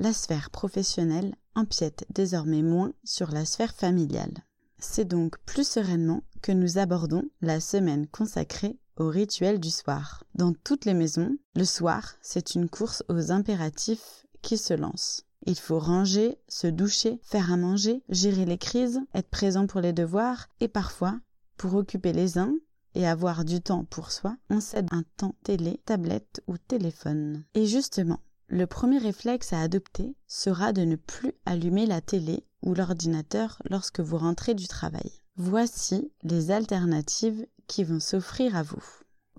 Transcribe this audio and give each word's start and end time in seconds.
La 0.00 0.12
sphère 0.12 0.50
professionnelle 0.50 1.34
empiète 1.56 2.06
désormais 2.10 2.62
moins 2.62 2.92
sur 3.02 3.32
la 3.32 3.44
sphère 3.44 3.74
familiale. 3.74 4.44
C'est 4.78 5.04
donc 5.04 5.38
plus 5.44 5.66
sereinement 5.66 6.22
que 6.40 6.52
nous 6.52 6.78
abordons 6.78 7.24
la 7.40 7.58
semaine 7.58 8.06
consacrée 8.06 8.78
au 8.96 9.08
rituel 9.08 9.58
du 9.58 9.70
soir. 9.70 10.22
Dans 10.36 10.52
toutes 10.52 10.84
les 10.84 10.94
maisons, 10.94 11.36
le 11.56 11.64
soir, 11.64 12.14
c'est 12.22 12.54
une 12.54 12.68
course 12.68 13.02
aux 13.08 13.32
impératifs 13.32 14.24
qui 14.40 14.56
se 14.56 14.72
lance. 14.72 15.24
Il 15.46 15.58
faut 15.58 15.80
ranger, 15.80 16.38
se 16.46 16.68
doucher, 16.68 17.18
faire 17.24 17.52
à 17.52 17.56
manger, 17.56 18.04
gérer 18.08 18.44
les 18.44 18.58
crises, 18.58 19.00
être 19.14 19.30
présent 19.30 19.66
pour 19.66 19.80
les 19.80 19.92
devoirs 19.92 20.46
et 20.60 20.68
parfois, 20.68 21.18
pour 21.58 21.74
occuper 21.74 22.12
les 22.12 22.38
uns 22.38 22.54
et 22.94 23.06
avoir 23.06 23.44
du 23.44 23.60
temps 23.60 23.84
pour 23.84 24.10
soi, 24.10 24.36
on 24.48 24.60
cède 24.60 24.88
un 24.90 25.02
temps 25.18 25.34
télé, 25.42 25.80
tablette 25.84 26.42
ou 26.46 26.56
téléphone. 26.56 27.44
Et 27.54 27.66
justement, 27.66 28.20
le 28.46 28.66
premier 28.66 28.98
réflexe 28.98 29.52
à 29.52 29.60
adopter 29.60 30.16
sera 30.26 30.72
de 30.72 30.82
ne 30.82 30.96
plus 30.96 31.34
allumer 31.44 31.84
la 31.84 32.00
télé 32.00 32.46
ou 32.62 32.74
l'ordinateur 32.74 33.60
lorsque 33.68 34.00
vous 34.00 34.16
rentrez 34.16 34.54
du 34.54 34.66
travail. 34.66 35.12
Voici 35.36 36.10
les 36.22 36.50
alternatives 36.50 37.46
qui 37.66 37.84
vont 37.84 38.00
s'offrir 38.00 38.56
à 38.56 38.62
vous. 38.62 38.82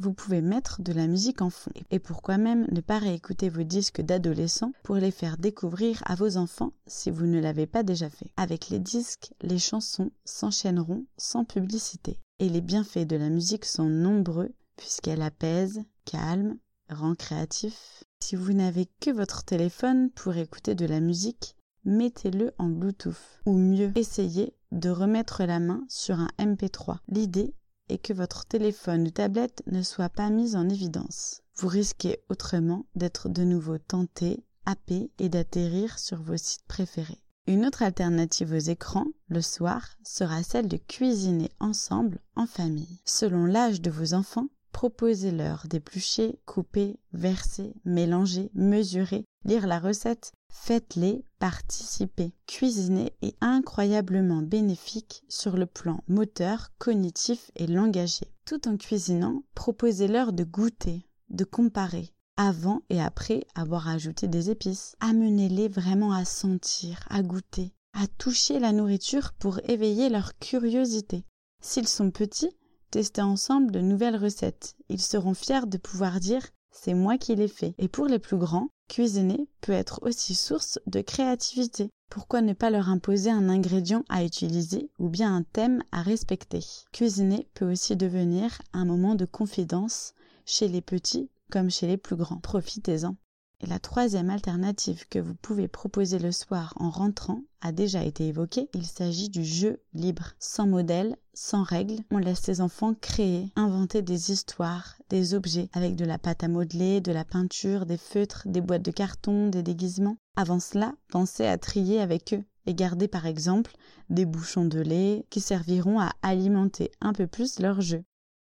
Vous 0.02 0.14
pouvez 0.14 0.42
mettre 0.42 0.82
de 0.82 0.94
la 0.94 1.08
musique 1.08 1.42
en 1.42 1.50
fond 1.50 1.72
et 1.92 2.00
pourquoi 2.00 2.38
même 2.38 2.66
ne 2.72 2.80
pas 2.80 3.00
réécouter 3.00 3.50
vos 3.50 3.64
disques 3.64 4.00
d'adolescents 4.00 4.72
pour 4.84 4.96
les 4.96 5.12
faire 5.12 5.38
découvrir 5.38 6.02
à 6.06 6.16
vos 6.16 6.38
enfants 6.38 6.72
si 6.88 7.12
vous 7.12 7.26
ne 7.26 7.42
l'avez 7.42 7.68
pas 7.68 7.84
déjà 7.84 8.10
fait? 8.10 8.32
Avec 8.38 8.70
les 8.70 8.80
disques, 8.80 9.34
les 9.42 9.60
chansons 9.60 10.12
s'enchaîneront 10.24 11.06
sans 11.18 11.44
publicité 11.44 12.18
et 12.40 12.48
les 12.48 12.62
bienfaits 12.62 13.06
de 13.06 13.18
la 13.18 13.30
musique 13.30 13.66
sont 13.66 13.90
nombreux 13.90 14.54
puisqu'elle 14.78 15.22
apaise, 15.22 15.82
calme, 16.06 16.58
rend 16.90 17.16
créatif, 17.16 18.06
si 18.22 18.38
vous 18.38 18.54
n'avez 18.54 18.88
que 19.02 19.12
votre 19.12 19.44
téléphone 19.44 20.12
pour 20.12 20.38
écouter 20.38 20.76
de 20.76 20.86
la 20.86 21.02
musique, 21.02 21.58
mettez-le 21.84 22.54
en 22.58 22.70
Bluetooth. 22.70 23.42
Ou 23.46 23.58
mieux, 23.58 23.92
essayez 23.96 24.56
de 24.72 24.90
remettre 24.90 25.44
la 25.44 25.60
main 25.60 25.84
sur 25.90 26.20
un 26.20 26.30
MP3. 26.40 27.00
L'idée 27.10 27.54
est 27.90 27.98
que 27.98 28.14
votre 28.14 28.46
téléphone 28.46 29.08
ou 29.08 29.12
tablette 29.12 29.64
ne 29.68 29.82
soit 29.82 30.10
pas 30.10 30.30
mise 30.30 30.56
en 30.56 30.70
évidence. 30.70 31.42
Vous 31.56 31.68
risquez 31.68 32.20
autrement 32.30 32.86
d'être 32.96 33.28
de 33.28 33.44
nouveau 33.44 33.78
tenté, 33.78 34.46
happé 34.66 35.12
et 35.20 35.30
d'atterrir 35.30 36.00
sur 36.00 36.22
vos 36.22 36.38
sites 36.38 36.66
préférés. 36.68 37.22
Une 37.48 37.66
autre 37.66 37.82
alternative 37.82 38.54
aux 38.54 38.58
écrans, 38.58 39.08
le 39.28 39.42
soir, 39.42 39.96
sera 40.04 40.44
celle 40.44 40.68
de 40.68 40.78
cuisiner 40.78 41.50
ensemble 41.60 42.20
en 42.36 42.46
famille. 42.46 43.02
Selon 43.06 43.46
l'âge 43.46 43.82
de 43.82 43.90
vos 43.90 44.14
enfants, 44.14 44.50
Proposez-leur 44.80 45.68
d'éplucher, 45.68 46.40
couper, 46.46 46.96
verser, 47.12 47.74
mélanger, 47.84 48.50
mesurer, 48.54 49.26
lire 49.44 49.68
la 49.68 49.78
recette. 49.78 50.32
Faites-les 50.48 51.26
participer. 51.38 52.32
Cuisiner 52.48 53.12
est 53.22 53.36
incroyablement 53.42 54.42
bénéfique 54.42 55.26
sur 55.28 55.58
le 55.58 55.66
plan 55.66 56.02
moteur, 56.08 56.70
cognitif 56.78 57.52
et 57.58 57.68
langagier. 57.68 58.32
Tout 58.46 58.70
en 58.70 58.78
cuisinant, 58.78 59.44
proposez-leur 59.54 60.32
de 60.32 60.46
goûter, 60.46 61.06
de 61.30 61.44
comparer, 61.44 62.14
avant 62.38 62.82
et 62.90 63.02
après 63.02 63.46
avoir 63.56 63.90
ajouté 63.90 64.30
des 64.30 64.50
épices. 64.50 64.96
Amenez-les 65.02 65.68
vraiment 65.68 66.14
à 66.14 66.24
sentir, 66.24 67.06
à 67.10 67.22
goûter, 67.22 67.74
à 67.92 68.08
toucher 68.18 68.60
la 68.60 68.72
nourriture 68.72 69.34
pour 69.34 69.60
éveiller 69.68 70.08
leur 70.08 70.40
curiosité. 70.40 71.26
S'ils 71.62 71.90
sont 71.90 72.12
petits, 72.12 72.56
tester 72.90 73.22
ensemble 73.22 73.72
de 73.72 73.80
nouvelles 73.80 74.18
recettes. 74.18 74.76
Ils 74.90 75.02
seront 75.02 75.34
fiers 75.34 75.68
de 75.68 75.78
pouvoir 75.78 76.20
dire 76.20 76.46
c'est 76.72 76.94
moi 76.94 77.18
qui 77.18 77.36
l'ai 77.36 77.48
fait. 77.48 77.74
Et 77.78 77.88
pour 77.88 78.06
les 78.06 78.20
plus 78.20 78.38
grands, 78.38 78.70
cuisiner 78.88 79.48
peut 79.62 79.74
être 79.74 80.00
aussi 80.04 80.36
source 80.36 80.80
de 80.88 81.02
créativité. 81.02 81.90
Pourquoi 82.10 82.42
ne 82.42 82.54
pas 82.54 82.70
leur 82.70 82.90
imposer 82.90 83.30
un 83.30 83.50
ingrédient 83.50 84.04
à 84.10 84.24
utiliser 84.24 84.90
ou 84.98 85.10
bien 85.10 85.36
un 85.36 85.44
thème 85.44 85.84
à 85.92 86.02
respecter? 86.02 86.64
Cuisiner 86.92 87.48
peut 87.54 87.72
aussi 87.72 87.96
devenir 87.96 88.62
un 88.74 88.86
moment 88.86 89.16
de 89.16 89.26
confidence 89.26 90.14
chez 90.46 90.68
les 90.68 90.82
petits 90.82 91.30
comme 91.52 91.70
chez 91.70 91.88
les 91.88 91.98
plus 91.98 92.16
grands. 92.16 92.40
Profitez-en. 92.40 93.16
Et 93.62 93.68
la 93.68 93.80
troisième 93.80 94.30
alternative 94.30 95.06
que 95.10 95.20
vous 95.20 95.36
pouvez 95.36 95.68
proposer 95.68 96.18
le 96.18 96.32
soir 96.32 96.74
en 96.78 96.90
rentrant 96.90 97.42
a 97.60 97.74
déjà 97.74 98.04
été 98.04 98.28
évoquée. 98.28 98.70
Il 98.74 98.86
s'agit 98.86 99.30
du 99.30 99.44
jeu 99.44 99.82
libre, 99.94 100.34
sans 100.40 100.66
modèle, 100.66 101.18
sans 101.34 101.64
règles. 101.64 102.00
On 102.10 102.20
laisse 102.20 102.40
ses 102.40 102.62
enfants 102.62 102.94
créer, 102.94 103.52
inventer 103.58 104.02
des 104.02 104.32
histoires, 104.32 104.96
des 105.10 105.34
objets 105.34 105.70
avec 105.74 105.98
de 105.98 106.06
la 106.06 106.18
pâte 106.18 106.44
à 106.44 106.48
modeler, 106.48 107.02
de 107.02 107.12
la 107.12 107.26
peinture, 107.26 107.86
des 107.86 107.98
feutres, 107.98 108.44
des 108.46 108.62
boîtes 108.62 108.82
de 108.82 108.92
carton, 108.92 109.50
des 109.50 109.64
déguisements. 109.64 110.18
Avant 110.38 110.62
cela, 110.62 110.94
pensez 111.10 111.46
à 111.46 111.58
trier 111.58 112.00
avec 112.00 112.34
eux 112.34 112.46
et 112.66 112.74
garder 112.74 113.10
par 113.10 113.26
exemple 113.26 113.76
des 114.10 114.26
bouchons 114.26 114.66
de 114.66 114.80
lait 114.80 115.26
qui 115.30 115.42
serviront 115.42 116.00
à 116.00 116.14
alimenter 116.22 116.92
un 117.02 117.12
peu 117.12 117.28
plus 117.28 117.60
leur 117.60 117.82
jeu. 117.82 118.04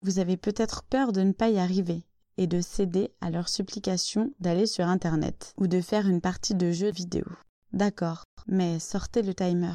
Vous 0.02 0.18
avez 0.18 0.36
peut-être 0.36 0.82
peur 0.82 1.12
de 1.12 1.22
ne 1.22 1.32
pas 1.32 1.48
y 1.48 1.58
arriver 1.58 2.04
et 2.38 2.46
de 2.46 2.62
céder 2.62 3.10
à 3.20 3.30
leurs 3.30 3.50
supplications 3.50 4.32
d'aller 4.40 4.66
sur 4.66 4.86
Internet 4.86 5.52
ou 5.58 5.66
de 5.66 5.82
faire 5.82 6.08
une 6.08 6.22
partie 6.22 6.54
de 6.54 6.70
jeu 6.70 6.90
vidéo. 6.90 7.26
D'accord, 7.74 8.24
mais 8.46 8.78
sortez 8.78 9.20
le 9.20 9.34
timer. 9.34 9.74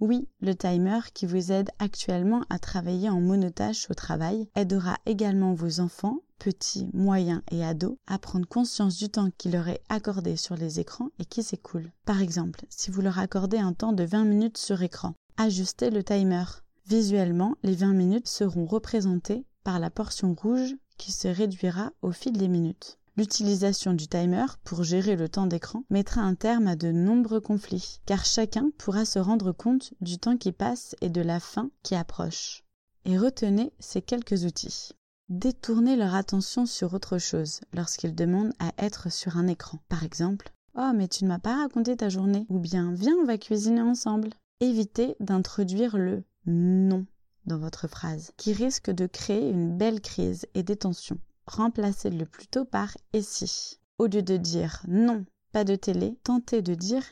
Oui, 0.00 0.28
le 0.40 0.54
timer 0.54 1.00
qui 1.12 1.24
vous 1.26 1.52
aide 1.52 1.70
actuellement 1.78 2.42
à 2.50 2.58
travailler 2.58 3.10
en 3.10 3.20
monotâche 3.20 3.90
au 3.90 3.94
travail 3.94 4.48
aidera 4.54 4.96
également 5.06 5.54
vos 5.54 5.80
enfants, 5.80 6.20
petits, 6.38 6.90
moyens 6.92 7.42
et 7.50 7.64
ados, 7.64 7.96
à 8.06 8.18
prendre 8.18 8.46
conscience 8.46 8.96
du 8.96 9.08
temps 9.08 9.30
qui 9.38 9.50
leur 9.50 9.68
est 9.68 9.82
accordé 9.88 10.36
sur 10.36 10.56
les 10.56 10.80
écrans 10.80 11.10
et 11.18 11.24
qui 11.24 11.42
s'écoule. 11.42 11.92
Par 12.06 12.20
exemple, 12.20 12.64
si 12.70 12.90
vous 12.90 13.02
leur 13.02 13.18
accordez 13.18 13.58
un 13.58 13.72
temps 13.72 13.92
de 13.92 14.04
20 14.04 14.24
minutes 14.24 14.58
sur 14.58 14.82
écran, 14.82 15.14
ajustez 15.36 15.90
le 15.90 16.02
timer. 16.02 16.44
Visuellement, 16.86 17.54
les 17.62 17.74
20 17.74 17.94
minutes 17.94 18.28
seront 18.28 18.66
représentées 18.66 19.46
par 19.62 19.78
la 19.78 19.90
portion 19.90 20.34
rouge 20.34 20.74
qui 20.96 21.12
se 21.12 21.28
réduira 21.28 21.92
au 22.02 22.12
fil 22.12 22.32
des 22.32 22.48
minutes. 22.48 22.98
L'utilisation 23.16 23.92
du 23.92 24.08
timer 24.08 24.46
pour 24.64 24.82
gérer 24.82 25.14
le 25.14 25.28
temps 25.28 25.46
d'écran 25.46 25.84
mettra 25.88 26.20
un 26.20 26.34
terme 26.34 26.66
à 26.66 26.74
de 26.74 26.90
nombreux 26.90 27.40
conflits, 27.40 28.00
car 28.06 28.24
chacun 28.24 28.70
pourra 28.76 29.04
se 29.04 29.20
rendre 29.20 29.52
compte 29.52 29.94
du 30.00 30.18
temps 30.18 30.36
qui 30.36 30.50
passe 30.50 30.96
et 31.00 31.10
de 31.10 31.20
la 31.20 31.38
fin 31.38 31.70
qui 31.84 31.94
approche. 31.94 32.64
Et 33.04 33.16
retenez 33.16 33.72
ces 33.78 34.02
quelques 34.02 34.44
outils. 34.44 34.90
Détournez 35.28 35.94
leur 35.96 36.14
attention 36.14 36.66
sur 36.66 36.92
autre 36.92 37.18
chose 37.18 37.60
lorsqu'ils 37.72 38.14
demandent 38.14 38.52
à 38.58 38.72
être 38.78 39.12
sur 39.12 39.36
un 39.36 39.46
écran. 39.46 39.78
Par 39.88 40.02
exemple, 40.02 40.52
Oh 40.76 40.90
mais 40.94 41.06
tu 41.06 41.22
ne 41.24 41.28
m'as 41.28 41.38
pas 41.38 41.56
raconté 41.56 41.96
ta 41.96 42.08
journée 42.08 42.46
ou 42.48 42.58
bien 42.58 42.92
Viens 42.94 43.14
on 43.22 43.24
va 43.24 43.38
cuisiner 43.38 43.80
ensemble. 43.80 44.30
Évitez 44.60 45.14
d'introduire 45.20 45.96
le 45.96 46.24
non 46.46 47.06
dans 47.46 47.58
votre 47.58 47.88
phrase, 47.88 48.32
qui 48.36 48.52
risque 48.52 48.90
de 48.90 49.06
créer 49.06 49.48
une 49.48 49.76
belle 49.76 50.00
crise 50.00 50.46
et 50.54 50.62
des 50.62 50.76
tensions. 50.76 51.18
Remplacez-le 51.46 52.26
plutôt 52.26 52.64
par 52.64 52.96
et 53.12 53.22
si. 53.22 53.78
Au 53.98 54.06
lieu 54.06 54.22
de 54.22 54.36
dire 54.36 54.82
non, 54.88 55.24
pas 55.52 55.64
de 55.64 55.76
télé, 55.76 56.18
tentez 56.24 56.62
de 56.62 56.74
dire 56.74 57.04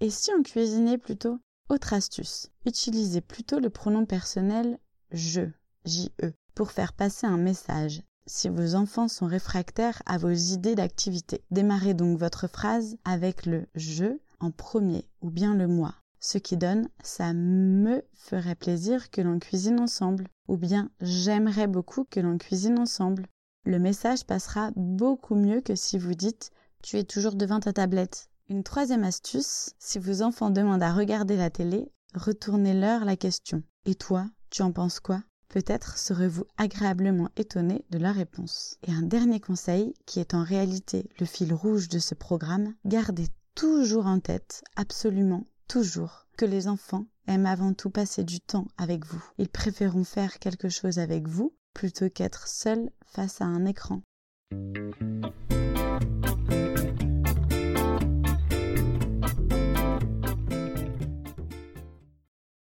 et 0.00 0.10
si 0.10 0.30
on 0.38 0.42
cuisinait 0.42 0.98
plutôt? 0.98 1.38
Autre 1.68 1.94
astuce, 1.94 2.50
utilisez 2.64 3.20
plutôt 3.20 3.58
le 3.58 3.70
pronom 3.70 4.04
personnel 4.04 4.78
je, 5.10 5.42
J-E, 5.84 6.32
pour 6.54 6.70
faire 6.70 6.92
passer 6.92 7.26
un 7.26 7.38
message. 7.38 8.02
Si 8.26 8.48
vos 8.48 8.74
enfants 8.74 9.08
sont 9.08 9.26
réfractaires 9.26 10.02
à 10.04 10.18
vos 10.18 10.30
idées 10.30 10.74
d'activité, 10.74 11.44
démarrez 11.50 11.94
donc 11.94 12.18
votre 12.18 12.48
phrase 12.48 12.96
avec 13.04 13.46
le 13.46 13.66
je 13.74 14.18
en 14.40 14.50
premier 14.50 15.08
ou 15.22 15.30
bien 15.30 15.54
le 15.54 15.68
moi 15.68 15.94
ce 16.20 16.38
qui 16.38 16.56
donne 16.56 16.88
ça 17.02 17.32
me 17.32 18.02
ferait 18.14 18.54
plaisir 18.54 19.10
que 19.10 19.20
l'on 19.20 19.38
cuisine 19.38 19.80
ensemble 19.80 20.28
ou 20.48 20.56
bien 20.56 20.90
j'aimerais 21.00 21.66
beaucoup 21.66 22.04
que 22.04 22.20
l'on 22.20 22.38
cuisine 22.38 22.78
ensemble. 22.78 23.26
Le 23.64 23.78
message 23.78 24.24
passera 24.24 24.70
beaucoup 24.76 25.34
mieux 25.34 25.60
que 25.60 25.74
si 25.74 25.98
vous 25.98 26.14
dites 26.14 26.50
tu 26.82 26.98
es 26.98 27.04
toujours 27.04 27.34
devant 27.34 27.60
ta 27.60 27.72
tablette. 27.72 28.28
Une 28.48 28.62
troisième 28.62 29.02
astuce, 29.02 29.74
si 29.78 29.98
vos 29.98 30.22
enfants 30.22 30.50
demandent 30.50 30.82
à 30.82 30.92
regarder 30.92 31.36
la 31.36 31.50
télé, 31.50 31.90
retournez-leur 32.14 33.04
la 33.04 33.16
question. 33.16 33.64
Et 33.86 33.96
toi, 33.96 34.30
tu 34.50 34.62
en 34.62 34.70
penses 34.70 35.00
quoi? 35.00 35.22
Peut-être 35.48 35.98
serez-vous 35.98 36.44
agréablement 36.56 37.28
étonné 37.36 37.84
de 37.90 37.98
la 37.98 38.12
réponse. 38.12 38.78
Et 38.86 38.92
un 38.92 39.02
dernier 39.02 39.40
conseil, 39.40 39.94
qui 40.06 40.20
est 40.20 40.34
en 40.34 40.44
réalité 40.44 41.08
le 41.18 41.26
fil 41.26 41.52
rouge 41.52 41.88
de 41.88 41.98
ce 41.98 42.14
programme, 42.14 42.74
gardez 42.84 43.26
toujours 43.54 44.06
en 44.06 44.20
tête 44.20 44.62
absolument 44.76 45.44
toujours 45.68 46.26
que 46.36 46.44
les 46.44 46.68
enfants 46.68 47.06
aiment 47.26 47.46
avant 47.46 47.72
tout 47.74 47.90
passer 47.90 48.24
du 48.24 48.40
temps 48.40 48.68
avec 48.78 49.04
vous. 49.04 49.22
Ils 49.38 49.48
préféreront 49.48 50.04
faire 50.04 50.38
quelque 50.38 50.68
chose 50.68 50.98
avec 50.98 51.26
vous 51.28 51.54
plutôt 51.74 52.08
qu'être 52.08 52.48
seuls 52.48 52.90
face 53.04 53.40
à 53.40 53.44
un 53.44 53.66
écran. 53.66 54.02